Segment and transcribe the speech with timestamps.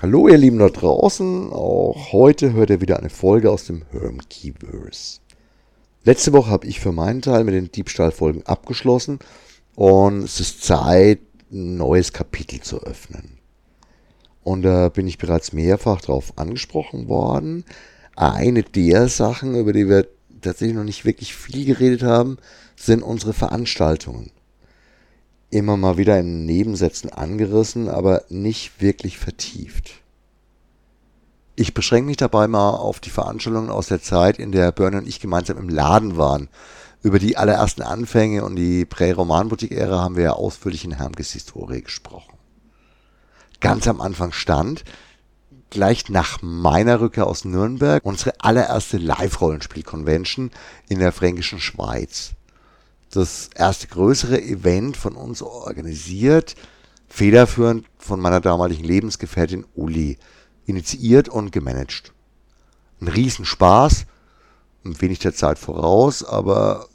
[0.00, 5.18] Hallo ihr Lieben da draußen, auch heute hört ihr wieder eine Folge aus dem Hermkeyverse.
[6.04, 9.18] Letzte Woche habe ich für meinen Teil mit den Diebstahlfolgen abgeschlossen
[9.74, 11.18] und es ist Zeit,
[11.50, 13.38] ein neues Kapitel zu öffnen.
[14.44, 17.64] Und da bin ich bereits mehrfach darauf angesprochen worden.
[18.14, 20.06] Eine der Sachen, über die wir
[20.40, 22.36] tatsächlich noch nicht wirklich viel geredet haben,
[22.76, 24.30] sind unsere Veranstaltungen
[25.50, 30.02] immer mal wieder in Nebensätzen angerissen, aber nicht wirklich vertieft.
[31.56, 35.08] Ich beschränke mich dabei mal auf die Veranstaltungen aus der Zeit, in der Bernie und
[35.08, 36.48] ich gemeinsam im Laden waren.
[37.02, 42.34] Über die allerersten Anfänge und die Prä-Roman-Boutique-Ära haben wir ja ausführlich in Hermges Historie gesprochen.
[43.60, 44.84] Ganz am Anfang stand,
[45.70, 50.50] gleich nach meiner Rückkehr aus Nürnberg, unsere allererste Live-Rollenspiel-Convention
[50.88, 52.34] in der fränkischen Schweiz
[53.10, 56.54] das erste größere Event von uns organisiert,
[57.08, 60.18] federführend von meiner damaligen Lebensgefährtin Uli,
[60.66, 62.12] initiiert und gemanagt.
[63.00, 64.04] Ein Riesenspaß,
[64.84, 66.86] ein wenig der Zeit voraus, aber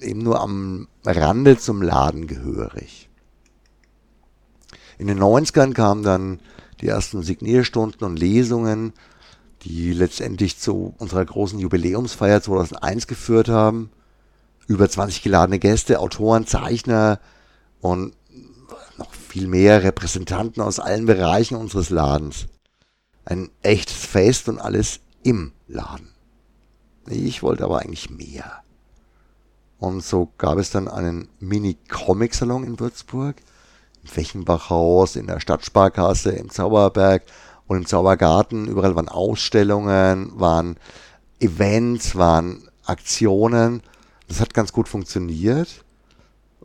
[0.00, 3.08] eben nur am Rande zum Laden gehörig.
[4.98, 6.40] In den 90ern kamen dann
[6.80, 8.92] die ersten Signierstunden und Lesungen,
[9.62, 13.90] die letztendlich zu unserer großen Jubiläumsfeier 2001 geführt haben
[14.66, 17.20] über 20 geladene Gäste, Autoren, Zeichner
[17.80, 18.14] und
[18.98, 22.46] noch viel mehr Repräsentanten aus allen Bereichen unseres Ladens.
[23.24, 26.08] Ein echtes Fest und alles im Laden.
[27.06, 28.62] Ich wollte aber eigentlich mehr.
[29.78, 33.36] Und so gab es dann einen Mini-Comic-Salon in Würzburg,
[34.02, 37.24] im Fechenbachhaus, in der Stadtsparkasse, im Zauberberg
[37.66, 38.68] und im Zaubergarten.
[38.68, 40.76] Überall waren Ausstellungen, waren
[41.40, 43.82] Events, waren Aktionen
[44.32, 45.84] das hat ganz gut funktioniert,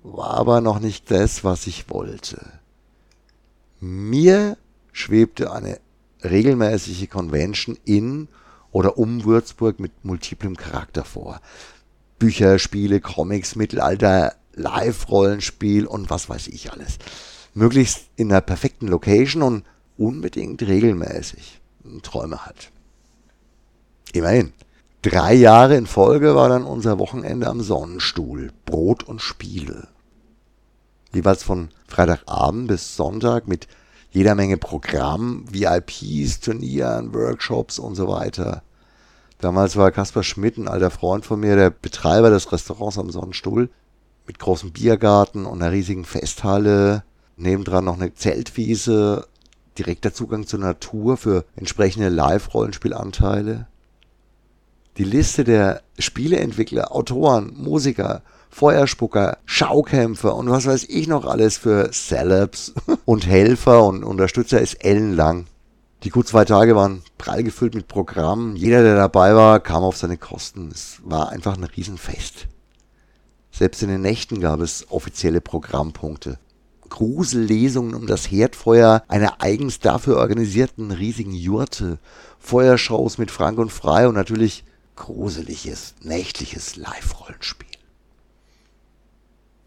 [0.01, 2.39] war aber noch nicht das, was ich wollte.
[3.81, 4.57] Mir
[4.93, 5.81] schwebte eine
[6.23, 8.29] regelmäßige Convention in
[8.71, 11.41] oder um Würzburg mit multiplem Charakter vor.
[12.19, 16.99] Bücher, Spiele, Comics, Mittelalter, Live-Rollenspiel und was weiß ich alles.
[17.53, 19.65] Möglichst in einer perfekten Location und
[19.97, 21.59] unbedingt regelmäßig.
[22.01, 22.71] Träume halt.
[24.13, 24.53] Immerhin.
[25.03, 28.51] Drei Jahre in Folge war dann unser Wochenende am Sonnenstuhl.
[28.65, 29.89] Brot und Spiele.
[31.13, 33.67] Jeweils von Freitagabend bis Sonntag mit
[34.09, 38.63] jeder Menge Programm, VIPs, Turnieren, Workshops und so weiter.
[39.39, 43.69] Damals war Kaspar Schmidt, ein alter Freund von mir, der Betreiber des Restaurants am Sonnenstuhl,
[44.25, 47.03] mit großem Biergarten und einer riesigen Festhalle,
[47.35, 49.27] nebendran noch eine Zeltwiese,
[49.77, 53.67] direkter Zugang zur Natur für entsprechende Live-Rollenspielanteile.
[54.97, 61.91] Die Liste der Spieleentwickler, Autoren, Musiker, Feuerspucker, Schaukämpfer und was weiß ich noch alles für
[61.91, 62.73] Celebs
[63.05, 65.45] und Helfer und Unterstützer ist ellenlang.
[66.01, 68.55] Die gut zwei Tage waren prall gefüllt mit Programmen.
[68.55, 70.69] Jeder, der dabei war, kam auf seine Kosten.
[70.71, 72.47] Es war einfach ein Riesenfest.
[73.51, 76.39] Selbst in den Nächten gab es offizielle Programmpunkte.
[76.89, 81.99] Grusellesungen um das Herdfeuer einer eigens dafür organisierten riesigen Jurte,
[82.39, 84.63] Feuershows mit Frank und Frei und natürlich
[84.97, 87.67] gruseliges, nächtliches Live-Rollenspiel.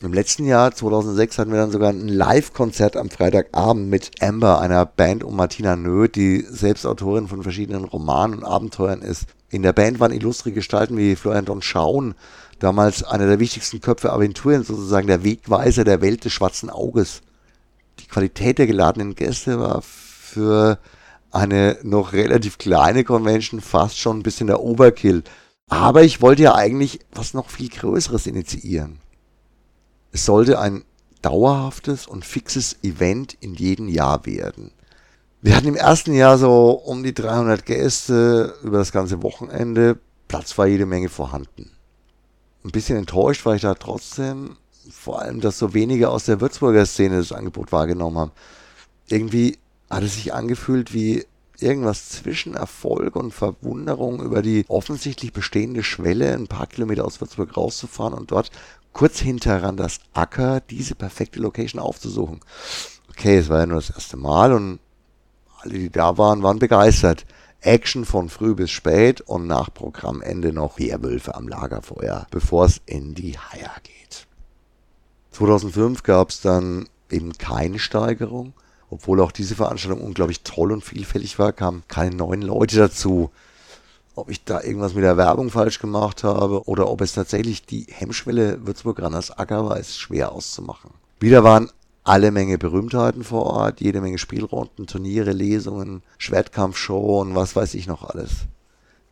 [0.02, 4.86] Im letzten Jahr, 2006, hatten wir dann sogar ein Live-Konzert am Freitagabend mit Amber, einer
[4.86, 9.26] Band um Martina Nöth, die selbst Autorin von verschiedenen Romanen und Abenteuern ist.
[9.50, 12.14] In der Band waren illustre Gestalten wie Florian Don Schauen,
[12.60, 17.20] damals einer der wichtigsten Köpfe Aventurien, sozusagen der Wegweiser der Welt des schwarzen Auges.
[17.98, 20.78] Die Qualität der geladenen Gäste war für
[21.30, 25.22] eine noch relativ kleine Convention fast schon ein bisschen der Overkill.
[25.68, 28.98] Aber ich wollte ja eigentlich was noch viel Größeres initiieren.
[30.12, 30.84] Es sollte ein
[31.22, 34.72] dauerhaftes und fixes Event in jedem Jahr werden.
[35.42, 39.98] Wir hatten im ersten Jahr so um die 300 Gäste über das ganze Wochenende.
[40.28, 41.70] Platz war jede Menge vorhanden.
[42.64, 44.56] Ein bisschen enttäuscht war ich da trotzdem,
[44.90, 48.32] vor allem, dass so wenige aus der Würzburger Szene das Angebot wahrgenommen haben.
[49.08, 49.58] Irgendwie
[49.90, 51.26] hat es sich angefühlt wie
[51.58, 57.56] irgendwas zwischen Erfolg und Verwunderung über die offensichtlich bestehende Schwelle ein paar Kilometer aus Würzburg
[57.56, 58.50] rauszufahren und dort
[58.92, 62.40] kurz hinteran das Acker diese perfekte Location aufzusuchen.
[63.10, 64.78] Okay, es war ja nur das erste Mal und
[65.60, 67.26] alle, die da waren, waren begeistert.
[67.60, 73.14] Action von früh bis spät und nach Programmende noch Werwölfe am Lagerfeuer, bevor es in
[73.14, 74.26] die Haier geht.
[75.32, 78.54] 2005 gab es dann eben keine Steigerung
[78.90, 83.30] obwohl auch diese Veranstaltung unglaublich toll und vielfältig war, kamen keine neuen Leute dazu.
[84.16, 87.86] Ob ich da irgendwas mit der Werbung falsch gemacht habe oder ob es tatsächlich die
[87.88, 90.90] Hemmschwelle Würzburg Ranners Acker war, ist schwer auszumachen.
[91.20, 91.70] Wieder waren
[92.02, 97.86] alle Menge Berühmtheiten vor Ort, jede Menge Spielrunden, Turniere, Lesungen, Schwertkampfshow und was weiß ich
[97.86, 98.46] noch alles.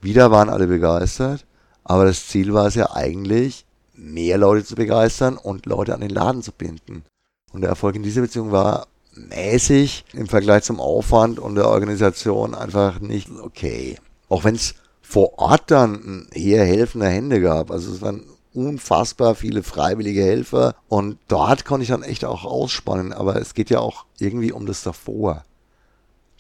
[0.01, 1.47] Wieder waren alle begeistert,
[1.85, 3.65] aber das Ziel war es ja eigentlich,
[3.95, 7.05] mehr Leute zu begeistern und Leute an den Laden zu binden.
[7.53, 8.87] Und der Erfolg in dieser Beziehung war
[9.29, 13.99] mäßig im Vergleich zum Aufwand und der Organisation einfach nicht okay.
[14.29, 17.71] Auch wenn es vor Ort dann eher helfende Hände gab.
[17.71, 23.13] Also es waren unfassbar viele freiwillige Helfer und dort konnte ich dann echt auch ausspannen.
[23.13, 25.45] Aber es geht ja auch irgendwie um das davor.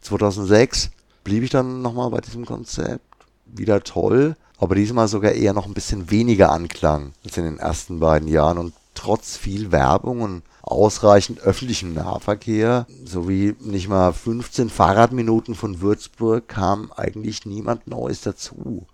[0.02, 0.90] 2006
[1.24, 3.04] blieb ich dann nochmal bei diesem Konzept.
[3.46, 8.00] Wieder toll, aber diesmal sogar eher noch ein bisschen weniger Anklang als in den ersten
[8.00, 8.58] beiden Jahren.
[8.58, 16.48] Und trotz viel Werbung und ausreichend öffentlichem Nahverkehr sowie nicht mal 15 Fahrradminuten von Würzburg
[16.48, 18.86] kam eigentlich niemand Neues dazu.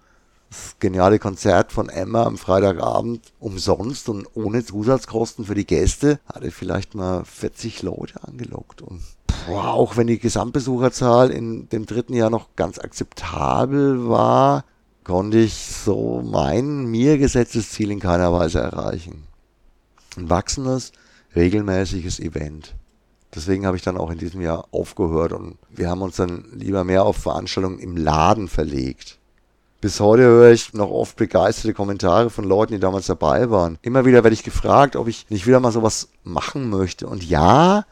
[0.50, 6.50] Das geniale Konzert von Emma am Freitagabend umsonst und ohne Zusatzkosten für die Gäste hatte
[6.50, 8.82] vielleicht mal 40 Leute angelockt.
[8.82, 9.00] Und
[9.46, 14.64] boah, auch wenn die Gesamtbesucherzahl in dem dritten Jahr noch ganz akzeptabel war,
[15.02, 19.33] konnte ich so mein mir gesetztes Ziel in keiner Weise erreichen.
[20.16, 20.92] Ein wachsendes,
[21.34, 22.74] regelmäßiges Event.
[23.34, 26.84] Deswegen habe ich dann auch in diesem Jahr aufgehört und wir haben uns dann lieber
[26.84, 29.18] mehr auf Veranstaltungen im Laden verlegt.
[29.80, 33.78] Bis heute höre ich noch oft begeisterte Kommentare von Leuten, die damals dabei waren.
[33.82, 37.06] Immer wieder werde ich gefragt, ob ich nicht wieder mal sowas machen möchte.
[37.06, 37.84] Und ja,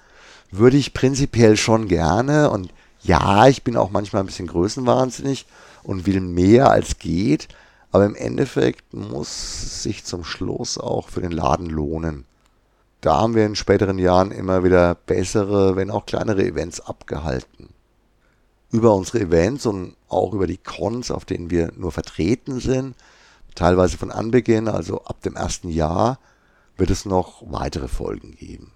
[0.50, 2.48] würde ich prinzipiell schon gerne.
[2.48, 2.72] Und
[3.02, 5.44] ja, ich bin auch manchmal ein bisschen größenwahnsinnig
[5.82, 7.48] und will mehr als geht.
[7.92, 12.24] Aber im Endeffekt muss sich zum Schluss auch für den Laden lohnen
[13.02, 17.70] da haben wir in späteren Jahren immer wieder bessere, wenn auch kleinere Events abgehalten.
[18.70, 22.94] Über unsere Events und auch über die Cons, auf denen wir nur vertreten sind,
[23.56, 26.20] teilweise von Anbeginn, also ab dem ersten Jahr,
[26.76, 28.70] wird es noch weitere Folgen geben.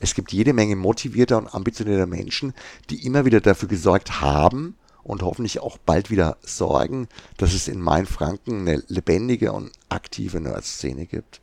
[0.00, 2.52] Es gibt jede Menge motivierter und ambitionierter Menschen,
[2.90, 4.74] die immer wieder dafür gesorgt haben
[5.06, 11.06] und hoffentlich auch bald wieder sorgen, dass es in Mainfranken eine lebendige und aktive Nerd-Szene
[11.06, 11.40] gibt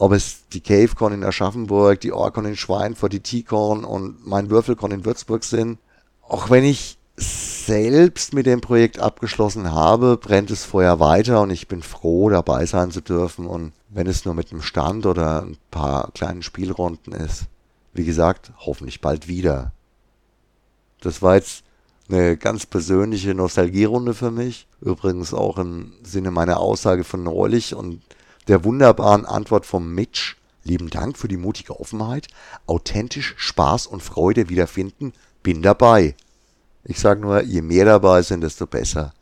[0.00, 4.92] ob es die CaveCon in Aschaffenburg, die Orcon in Schweinfurt, die T-Con und mein Würfelcon
[4.92, 5.78] in Würzburg sind.
[6.26, 11.68] Auch wenn ich selbst mit dem Projekt abgeschlossen habe, brennt es vorher weiter und ich
[11.68, 13.46] bin froh, dabei sein zu dürfen.
[13.46, 17.44] Und wenn es nur mit einem Stand oder ein paar kleinen Spielrunden ist,
[17.92, 19.72] wie gesagt, hoffentlich bald wieder.
[21.02, 21.62] Das war jetzt
[22.12, 24.66] eine ganz persönliche Nostalgierunde für mich.
[24.80, 28.02] Übrigens auch im Sinne meiner Aussage von neulich und
[28.48, 30.36] der wunderbaren Antwort vom Mitch.
[30.64, 32.28] Lieben Dank für die mutige Offenheit.
[32.66, 35.12] Authentisch Spaß und Freude wiederfinden.
[35.42, 36.14] Bin dabei.
[36.84, 39.12] Ich sage nur, je mehr dabei sind, desto besser.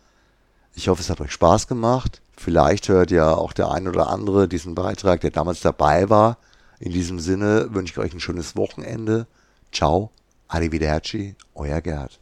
[0.74, 2.20] Ich hoffe, es hat euch Spaß gemacht.
[2.36, 6.38] Vielleicht hört ja auch der ein oder andere diesen Beitrag, der damals dabei war.
[6.78, 9.26] In diesem Sinne wünsche ich euch ein schönes Wochenende.
[9.72, 10.10] Ciao,
[10.46, 12.20] arrivederci, euer Gerd.